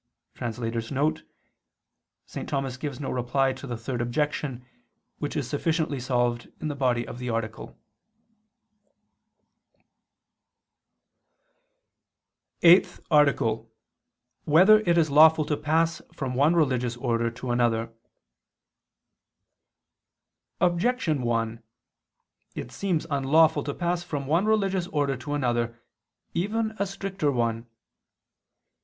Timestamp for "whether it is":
14.87-15.11